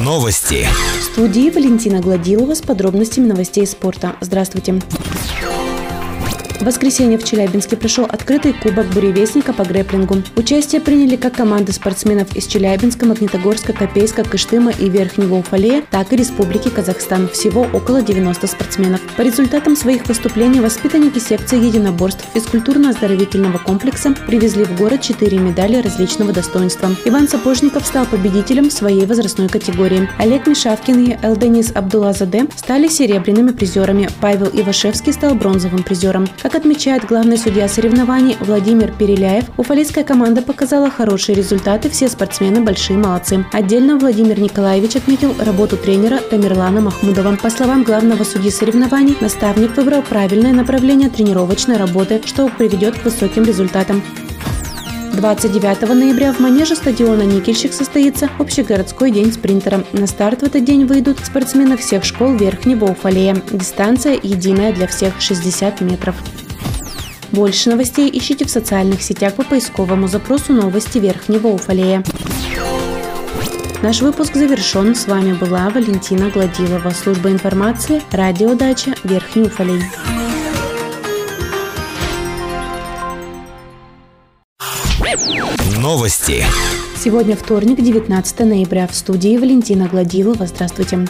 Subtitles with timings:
[0.00, 0.66] Новости.
[0.98, 4.16] В студии Валентина Гладилова с подробностями новостей спорта.
[4.20, 4.80] Здравствуйте.
[6.62, 10.18] В воскресенье в Челябинске прошел открытый кубок буревестника по грэплингу.
[10.36, 16.16] Участие приняли как команды спортсменов из Челябинска, Магнитогорска, Копейска, Кыштыма и Верхнего Уфалея, так и
[16.16, 17.28] Республики Казахстан.
[17.30, 19.00] Всего около 90 спортсменов.
[19.16, 26.32] По результатам своих выступлений воспитанники секции единоборств физкультурно-оздоровительного комплекса привезли в город 4 медали различного
[26.32, 26.90] достоинства.
[27.04, 30.08] Иван Сапожников стал победителем в своей возрастной категории.
[30.16, 34.08] Олег Мишавкин и Элденис Абдулазаде стали серебряными призерами.
[34.20, 36.28] Павел Ивашевский стал бронзовым призером.
[36.40, 42.60] Как как отмечает главный судья соревнований Владимир Переляев, уфалейская команда показала хорошие результаты, все спортсмены
[42.60, 43.46] большие молодцы.
[43.52, 47.36] Отдельно Владимир Николаевич отметил работу тренера Тамерлана Махмудова.
[47.36, 53.44] По словам главного судьи соревнований, наставник выбрал правильное направление тренировочной работы, что приведет к высоким
[53.44, 54.02] результатам.
[55.14, 59.84] 29 ноября в манеже стадиона «Никельщик» состоится общегородской день спринтера.
[59.92, 63.36] На старт в этот день выйдут спортсмены всех школ Верхнего Уфалея.
[63.50, 66.16] Дистанция единая для всех– 60 метров.
[67.32, 72.04] Больше новостей ищите в социальных сетях по поисковому запросу «Новости Верхнего Уфалея».
[73.82, 74.94] Наш выпуск завершен.
[74.94, 76.90] С вами была Валентина Гладилова.
[76.90, 78.02] Служба информации.
[78.12, 79.82] Радиодача Верхний Уфалей.
[85.78, 86.44] Новости.
[86.96, 88.86] Сегодня вторник, 19 ноября.
[88.86, 90.46] В студии Валентина Гладилова.
[90.46, 91.08] Здравствуйте.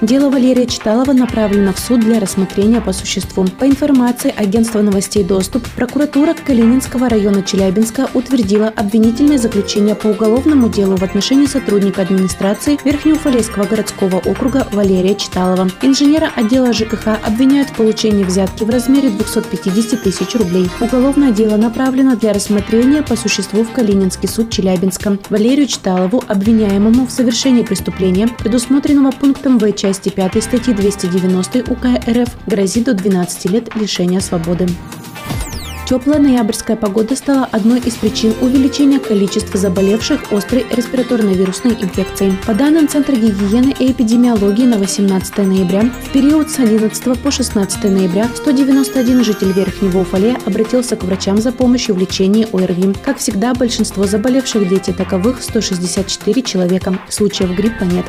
[0.00, 3.44] Дело Валерия Читалова направлено в суд для рассмотрения по существу.
[3.58, 10.96] По информации агентства новостей «Доступ», прокуратура Калининского района Челябинска утвердила обвинительное заключение по уголовному делу
[10.96, 15.68] в отношении сотрудника администрации Верхнеуфалейского городского округа Валерия Читалова.
[15.82, 20.70] Инженера отдела ЖКХ обвиняют в получении взятки в размере 250 тысяч рублей.
[20.80, 25.18] Уголовное дело направлено для рассмотрения по существу в Калининский суд Челябинска.
[25.28, 31.86] Валерию Читалову, обвиняемому в совершении преступления, предусмотренного пунктом В части части 5 статьи 290 УК
[32.08, 34.68] РФ грозит до 12 лет лишения свободы.
[35.88, 42.36] Теплая ноябрьская погода стала одной из причин увеличения количества заболевших острой респираторной вирусной инфекцией.
[42.46, 47.82] По данным Центра гигиены и эпидемиологии на 18 ноября, в период с 11 по 16
[47.82, 52.94] ноября 191 житель Верхнего Уфалея обратился к врачам за помощью в лечении ОРВИ.
[53.04, 56.96] Как всегда, большинство заболевших дети таковых 164 человека.
[57.08, 58.06] Случаев гриппа нет.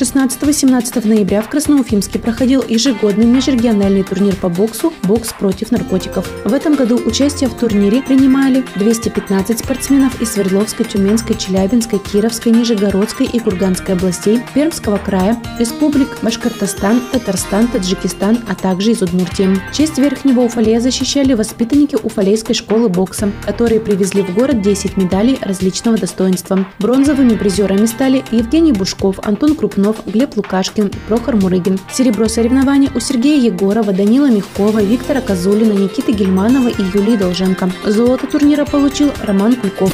[0.00, 6.26] 16-17 ноября в Красноуфимске проходил ежегодный межрегиональный турнир по боксу «Бокс против наркотиков».
[6.46, 13.26] В этом году участие в турнире принимали 215 спортсменов из Свердловской, Тюменской, Челябинской, Кировской, Нижегородской
[13.26, 19.60] и Курганской областей, Пермского края, республик Башкортостан, Татарстан, Таджикистан, а также из Удмуртии.
[19.70, 25.98] Честь Верхнего Уфалея защищали воспитанники Уфалейской школы бокса, которые привезли в город 10 медалей различного
[25.98, 26.64] достоинства.
[26.78, 31.78] Бронзовыми призерами стали Евгений Бушков, Антон Крупнов, Иванов, Глеб Лукашкин и Прохор Мурыгин.
[31.92, 37.70] Серебро соревнований у Сергея Егорова, Данила Мягкова, Виктора Козулина, Никиты Гельманова и Юлии Долженко.
[37.84, 39.92] Золото турнира получил Роман Кульков.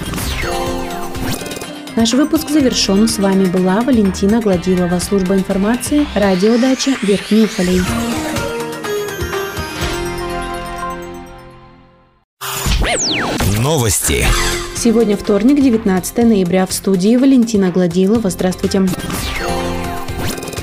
[1.97, 3.09] Наш выпуск завершен.
[3.09, 7.81] С вами была Валентина Гладилова, служба информации, радиодача Верхний Уфалей.
[13.63, 14.27] Новости.
[14.77, 16.67] Сегодня вторник, 19 ноября.
[16.67, 18.31] В студии Валентина Гладилова.
[18.31, 18.83] Здравствуйте.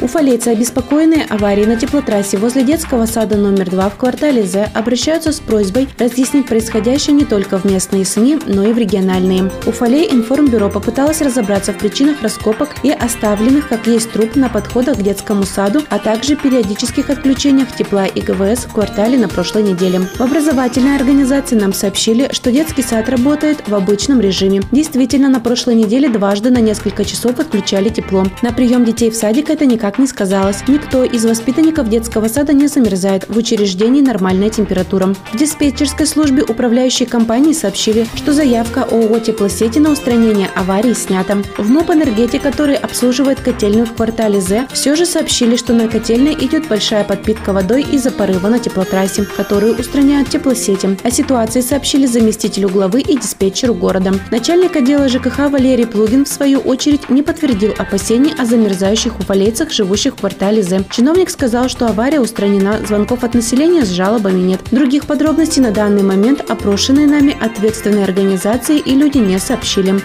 [0.03, 5.39] Уфалейцы, обеспокоенные аварией на теплотрассе возле детского сада номер 2 в квартале З, обращаются с
[5.39, 9.49] просьбой разъяснить происходящее не только в местные СМИ, но и в региональные.
[9.65, 15.01] Уфалей информбюро попыталась разобраться в причинах раскопок и оставленных, как есть труп, на подходах к
[15.01, 20.01] детскому саду, а также периодических отключениях тепла и ГВС в квартале на прошлой неделе.
[20.17, 24.63] В образовательной организации нам сообщили, что детский сад работает в обычном режиме.
[24.73, 28.25] Действительно, на прошлой неделе дважды на несколько часов отключали тепло.
[28.41, 30.63] На прием детей в садик это никак никак не сказалось.
[30.67, 33.25] Никто из воспитанников детского сада не замерзает.
[33.27, 35.13] В учреждении нормальная температура.
[35.31, 41.37] В диспетчерской службе управляющей компании сообщили, что заявка ООО «Теплосети» на устранение аварии снята.
[41.57, 46.33] В МОП «Энергетик», который обслуживает котельную в квартале З, все же сообщили, что на котельной
[46.33, 50.97] идет большая подпитка водой из-за порыва на теплотрассе, которую устраняют теплосети.
[51.03, 54.13] О ситуации сообщили заместителю главы и диспетчеру города.
[54.31, 59.82] Начальник отдела ЖКХ Валерий Плугин, в свою очередь, не подтвердил опасений о замерзающих уфалейцах, живущих
[59.83, 60.83] в квартале З.
[60.89, 64.61] Чиновник сказал, что авария устранена, звонков от населения с жалобами нет.
[64.71, 70.01] Других подробностей на данный момент опрошенные нами ответственные организации и люди не сообщили.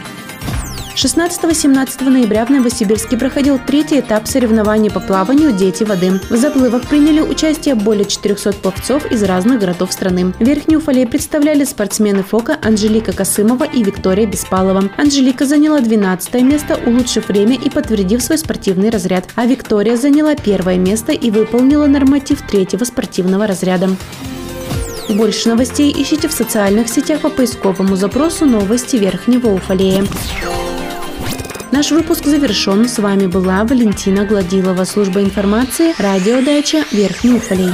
[0.99, 6.21] 16-17 ноября в Новосибирске проходил третий этап соревнований по плаванию «Дети воды».
[6.29, 10.35] В заплывах приняли участие более 400 пловцов из разных городов страны.
[10.41, 14.91] Верхнюю Уфалей представляли спортсмены ФОКа Анжелика Косымова и Виктория Беспалова.
[14.97, 20.79] Анжелика заняла 12 место, улучшив время и подтвердив свой спортивный разряд, а Виктория заняла первое
[20.79, 23.89] место и выполнила норматив третьего спортивного разряда.
[25.09, 30.05] Больше новостей ищите в социальных сетях по поисковому запросу «Новости Верхнего Уфалея».
[31.71, 32.89] Наш выпуск завершен.
[32.89, 37.71] С вами была Валентина Гладилова, служба информации, радиодача Верхний Уфалей.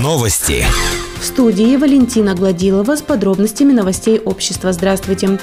[0.00, 0.64] Новости.
[1.20, 4.72] В студии Валентина Гладилова с подробностями новостей общества.
[4.72, 5.38] Здравствуйте.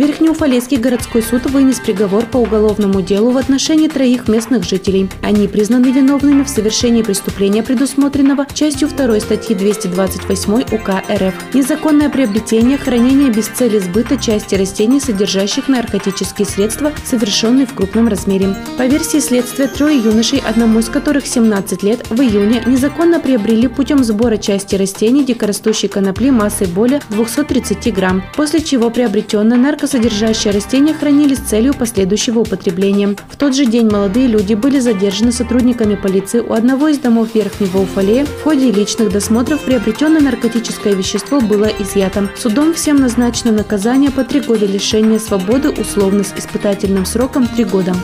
[0.00, 5.10] Верхнеуфалейский городской суд вынес приговор по уголовному делу в отношении троих местных жителей.
[5.22, 11.34] Они признаны виновными в совершении преступления, предусмотренного частью 2 статьи 228 УК РФ.
[11.52, 18.56] Незаконное приобретение, хранение без цели сбыта части растений, содержащих наркотические средства, совершенные в крупном размере.
[18.78, 24.02] По версии следствия, трое юношей, одному из которых 17 лет, в июне незаконно приобрели путем
[24.02, 30.94] сбора части растений дикорастущей конопли массой более 230 грамм, после чего приобретенная наркотическая содержащие растения
[30.94, 33.16] хранили с целью последующего употребления.
[33.28, 37.78] В тот же день молодые люди были задержаны сотрудниками полиции у одного из домов Верхнего
[37.78, 38.24] Уфалея.
[38.24, 42.30] В ходе личных досмотров приобретенное наркотическое вещество было изъято.
[42.36, 47.94] Судом всем назначено наказание по три года лишения свободы условно с испытательным сроком три года.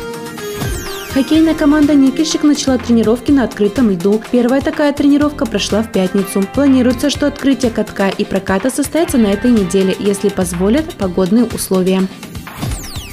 [1.16, 4.20] Хоккейная команда «Никельщик» начала тренировки на открытом льду.
[4.30, 6.46] Первая такая тренировка прошла в пятницу.
[6.52, 12.06] Планируется, что открытие катка и проката состоится на этой неделе, если позволят погодные условия.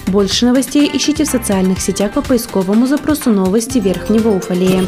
[0.07, 4.83] Больше новостей ищите в социальных сетях по поисковому запросу «Новости Верхнего Уфалея».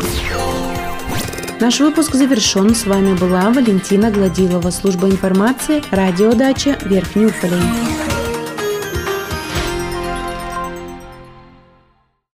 [1.62, 2.76] Наш выпуск завершен.
[2.76, 7.64] С вами была Валентина Гладилова, служба информации, радиодача Верхний Уфалей.